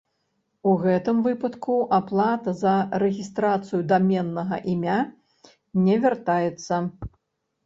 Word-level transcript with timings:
У 0.69 0.71
гэтым 0.83 1.17
выпадку 1.27 1.75
аплата 1.97 2.53
за 2.61 2.73
рэгістрацыю 3.03 3.81
даменнага 3.93 4.61
імя 4.75 4.97
не 5.85 5.95
вяртаецца. 6.09 6.83